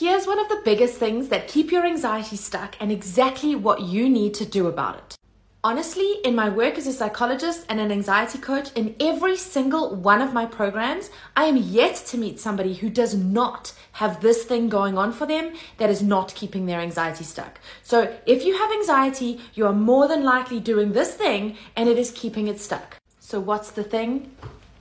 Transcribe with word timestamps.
Here's 0.00 0.26
one 0.26 0.40
of 0.40 0.48
the 0.48 0.60
biggest 0.64 0.96
things 0.96 1.28
that 1.28 1.46
keep 1.46 1.70
your 1.70 1.86
anxiety 1.86 2.34
stuck 2.34 2.74
and 2.80 2.90
exactly 2.90 3.54
what 3.54 3.80
you 3.82 4.08
need 4.08 4.34
to 4.34 4.44
do 4.44 4.66
about 4.66 4.96
it. 4.96 5.16
Honestly, 5.62 6.16
in 6.24 6.34
my 6.34 6.48
work 6.48 6.76
as 6.76 6.88
a 6.88 6.92
psychologist 6.92 7.64
and 7.68 7.78
an 7.78 7.92
anxiety 7.92 8.38
coach, 8.38 8.72
in 8.74 8.96
every 8.98 9.36
single 9.36 9.94
one 9.94 10.20
of 10.20 10.32
my 10.32 10.46
programs, 10.46 11.10
I 11.36 11.44
am 11.44 11.56
yet 11.56 11.94
to 12.06 12.18
meet 12.18 12.40
somebody 12.40 12.74
who 12.74 12.90
does 12.90 13.14
not 13.14 13.72
have 13.92 14.20
this 14.20 14.42
thing 14.42 14.68
going 14.68 14.98
on 14.98 15.12
for 15.12 15.26
them 15.26 15.54
that 15.78 15.90
is 15.90 16.02
not 16.02 16.34
keeping 16.34 16.66
their 16.66 16.80
anxiety 16.80 17.22
stuck. 17.22 17.60
So, 17.84 18.12
if 18.26 18.44
you 18.44 18.58
have 18.58 18.72
anxiety, 18.72 19.42
you 19.54 19.64
are 19.64 19.72
more 19.72 20.08
than 20.08 20.24
likely 20.24 20.58
doing 20.58 20.92
this 20.92 21.14
thing 21.14 21.56
and 21.76 21.88
it 21.88 21.98
is 21.98 22.10
keeping 22.10 22.48
it 22.48 22.58
stuck. 22.58 22.96
So, 23.20 23.38
what's 23.38 23.70
the 23.70 23.84
thing? 23.84 24.34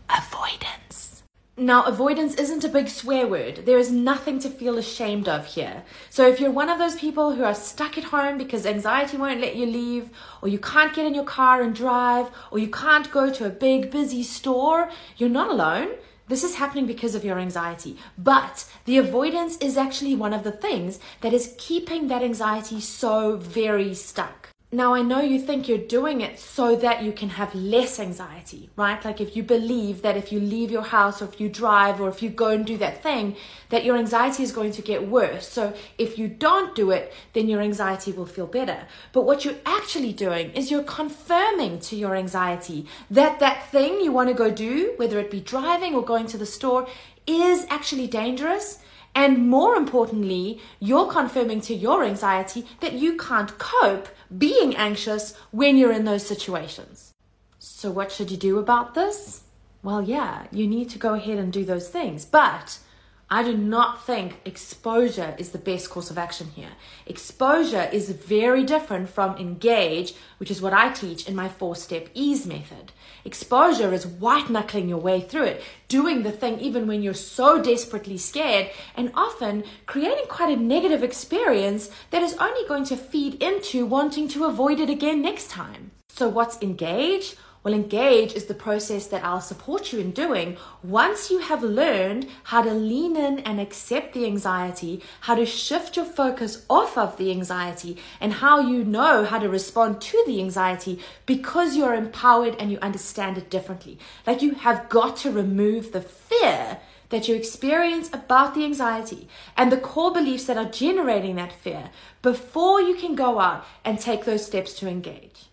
Avoidance. 0.09 0.82
Now, 1.55 1.83
avoidance 1.83 2.33
isn't 2.33 2.63
a 2.63 2.67
big 2.67 2.89
swear 2.89 3.27
word. 3.27 3.67
There 3.67 3.77
is 3.77 3.91
nothing 3.91 4.39
to 4.39 4.49
feel 4.49 4.79
ashamed 4.79 5.29
of 5.29 5.45
here. 5.45 5.83
So, 6.09 6.27
if 6.27 6.39
you're 6.39 6.49
one 6.49 6.67
of 6.67 6.79
those 6.79 6.95
people 6.95 7.35
who 7.35 7.43
are 7.43 7.53
stuck 7.53 7.95
at 7.95 8.05
home 8.05 8.39
because 8.39 8.65
anxiety 8.65 9.17
won't 9.17 9.39
let 9.39 9.55
you 9.55 9.67
leave, 9.67 10.09
or 10.41 10.47
you 10.47 10.57
can't 10.57 10.95
get 10.95 11.05
in 11.05 11.13
your 11.13 11.25
car 11.25 11.61
and 11.61 11.75
drive, 11.75 12.31
or 12.49 12.57
you 12.57 12.69
can't 12.69 13.11
go 13.11 13.31
to 13.31 13.45
a 13.45 13.51
big, 13.51 13.91
busy 13.91 14.23
store, 14.23 14.89
you're 15.17 15.29
not 15.29 15.51
alone. 15.51 15.89
This 16.27 16.43
is 16.43 16.55
happening 16.55 16.87
because 16.87 17.13
of 17.13 17.23
your 17.23 17.37
anxiety. 17.37 17.97
But 18.17 18.65
the 18.85 18.97
avoidance 18.97 19.55
is 19.57 19.77
actually 19.77 20.15
one 20.15 20.33
of 20.33 20.43
the 20.43 20.51
things 20.51 20.99
that 21.21 21.33
is 21.33 21.53
keeping 21.59 22.07
that 22.07 22.23
anxiety 22.23 22.81
so 22.81 23.35
very 23.37 23.93
stuck. 23.93 24.52
Now, 24.73 24.95
I 24.95 25.03
know 25.03 25.21
you 25.21 25.39
think 25.39 25.67
you're 25.67 25.77
doing 25.77 26.21
it 26.21 26.39
so 26.39 26.75
that 26.77 27.03
you 27.03 27.11
can 27.11 27.29
have 27.29 27.53
less 27.53 27.99
anxiety, 27.99 28.71
right? 28.75 29.05
Like 29.05 29.21
if 29.21 29.35
you 29.35 29.43
believe 29.43 30.01
that 30.01 30.17
if 30.17 30.31
you 30.31 30.39
leave 30.39 30.71
your 30.71 30.81
house 30.81 31.21
or 31.21 31.25
if 31.25 31.39
you 31.39 31.47
drive 31.47 32.01
or 32.01 32.09
if 32.09 32.23
you 32.23 32.31
go 32.31 32.47
and 32.47 32.65
do 32.65 32.79
that 32.79 33.03
thing, 33.03 33.35
that 33.69 33.85
your 33.85 33.97
anxiety 33.97 34.41
is 34.41 34.51
going 34.51 34.71
to 34.71 34.81
get 34.81 35.07
worse. 35.07 35.47
So 35.47 35.75
if 35.99 36.17
you 36.17 36.27
don't 36.27 36.73
do 36.73 36.89
it, 36.89 37.13
then 37.33 37.47
your 37.47 37.61
anxiety 37.61 38.13
will 38.13 38.25
feel 38.25 38.47
better. 38.47 38.87
But 39.11 39.25
what 39.25 39.45
you're 39.45 39.61
actually 39.63 40.11
doing 40.11 40.49
is 40.53 40.71
you're 40.71 40.81
confirming 40.81 41.79
to 41.81 41.95
your 41.95 42.15
anxiety 42.15 42.87
that 43.11 43.39
that 43.41 43.69
thing 43.69 44.01
you 44.01 44.11
want 44.11 44.29
to 44.29 44.33
go 44.33 44.49
do, 44.49 44.93
whether 44.97 45.19
it 45.19 45.29
be 45.29 45.39
driving 45.39 45.93
or 45.93 46.03
going 46.03 46.25
to 46.27 46.37
the 46.39 46.47
store, 46.47 46.87
is 47.27 47.67
actually 47.69 48.07
dangerous 48.07 48.79
and 49.15 49.47
more 49.47 49.75
importantly, 49.75 50.59
you're 50.79 51.11
confirming 51.11 51.61
to 51.61 51.73
your 51.73 52.03
anxiety 52.03 52.65
that 52.79 52.93
you 52.93 53.17
can't 53.17 53.57
cope 53.57 54.09
being 54.35 54.75
anxious 54.75 55.35
when 55.51 55.77
you're 55.77 55.91
in 55.91 56.05
those 56.05 56.25
situations. 56.25 57.11
So, 57.59 57.91
what 57.91 58.11
should 58.11 58.31
you 58.31 58.37
do 58.37 58.57
about 58.57 58.95
this? 58.95 59.43
Well, 59.83 60.01
yeah, 60.01 60.47
you 60.51 60.65
need 60.65 60.89
to 60.91 60.99
go 60.99 61.13
ahead 61.13 61.37
and 61.37 61.51
do 61.51 61.63
those 61.63 61.89
things. 61.89 62.25
But 62.25 62.79
I 63.33 63.41
do 63.41 63.57
not 63.57 64.05
think 64.05 64.39
exposure 64.45 65.33
is 65.39 65.49
the 65.49 65.57
best 65.57 65.89
course 65.89 66.11
of 66.11 66.19
action 66.19 66.51
here. 66.55 66.73
Exposure 67.07 67.89
is 67.91 68.11
very 68.11 68.63
different 68.63 69.09
from 69.09 69.35
engage, 69.37 70.13
which 70.37 70.51
is 70.51 70.61
what 70.61 70.71
I 70.71 70.91
teach 70.91 71.27
in 71.27 71.35
my 71.35 71.49
four 71.49 71.75
step 71.75 72.09
ease 72.13 72.45
method. 72.45 72.91
Exposure 73.25 73.91
is 73.91 74.05
white 74.05 74.51
knuckling 74.51 74.87
your 74.87 74.99
way 74.99 75.19
through 75.19 75.45
it, 75.45 75.63
doing 75.87 76.21
the 76.21 76.31
thing 76.31 76.59
even 76.59 76.85
when 76.85 77.01
you're 77.01 77.15
so 77.15 77.59
desperately 77.59 78.19
scared, 78.19 78.69
and 78.93 79.11
often 79.15 79.63
creating 79.87 80.27
quite 80.29 80.55
a 80.55 80.61
negative 80.61 81.01
experience 81.01 81.89
that 82.11 82.21
is 82.21 82.37
only 82.37 82.67
going 82.67 82.85
to 82.85 82.95
feed 82.95 83.41
into 83.41 83.83
wanting 83.83 84.27
to 84.27 84.45
avoid 84.45 84.79
it 84.79 84.91
again 84.91 85.23
next 85.23 85.49
time. 85.49 85.89
So, 86.07 86.29
what's 86.29 86.61
engage? 86.61 87.35
Well, 87.63 87.73
engage 87.73 88.33
is 88.33 88.47
the 88.47 88.53
process 88.53 89.07
that 89.07 89.23
I'll 89.23 89.39
support 89.39 89.93
you 89.93 89.99
in 89.99 90.11
doing 90.11 90.57
once 90.83 91.31
you 91.31 91.39
have 91.39 91.63
learned 91.63 92.27
how 92.43 92.61
to 92.61 92.73
lean 92.73 93.15
in 93.15 93.39
and 93.39 93.61
accept 93.61 94.13
the 94.13 94.25
anxiety, 94.25 95.01
how 95.21 95.35
to 95.35 95.45
shift 95.45 95.95
your 95.95 96.03
focus 96.03 96.65
off 96.69 96.97
of 96.97 97.15
the 97.15 97.31
anxiety, 97.31 97.95
and 98.19 98.33
how 98.33 98.59
you 98.59 98.83
know 98.83 99.23
how 99.23 99.39
to 99.39 99.47
respond 99.47 100.01
to 100.01 100.21
the 100.27 100.41
anxiety 100.41 100.99
because 101.25 101.77
you're 101.77 101.95
empowered 101.95 102.57
and 102.59 102.69
you 102.69 102.79
understand 102.81 103.37
it 103.37 103.49
differently. 103.49 103.97
Like 104.27 104.41
you 104.41 104.55
have 104.55 104.89
got 104.89 105.15
to 105.17 105.31
remove 105.31 105.93
the 105.93 106.01
fear 106.01 106.79
that 107.11 107.29
you 107.29 107.35
experience 107.35 108.09
about 108.11 108.55
the 108.55 108.65
anxiety 108.65 109.29
and 109.55 109.71
the 109.71 109.77
core 109.77 110.11
beliefs 110.11 110.45
that 110.45 110.57
are 110.57 110.69
generating 110.69 111.37
that 111.37 111.53
fear 111.53 111.91
before 112.21 112.81
you 112.81 112.95
can 112.95 113.15
go 113.15 113.39
out 113.39 113.65
and 113.85 113.99
take 113.99 114.25
those 114.25 114.45
steps 114.45 114.73
to 114.73 114.89
engage. 114.89 115.52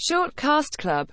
Shortcast 0.00 0.78
Club 0.78 1.06